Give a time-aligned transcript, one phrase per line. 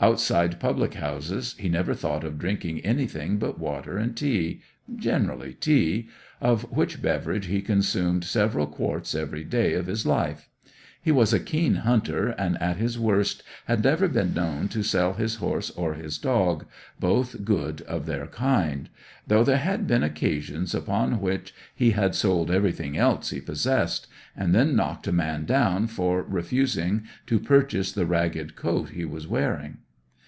[0.00, 4.60] Outside public houses, he never thought of drinking anything but water and tea,
[4.94, 6.08] generally tea,
[6.40, 10.48] of which beverage he consumed several quarts every day of his life.
[11.02, 15.14] He was a keen hunter, and at his worst had never been known to sell
[15.14, 16.64] his horse or his dog,
[17.00, 18.90] both good of their kind;
[19.26, 24.06] though there had been occasions upon which he had sold everything else he possessed,
[24.36, 29.26] and then knocked a man down for refusing to purchase the ragged coat he was
[29.26, 29.78] wearing.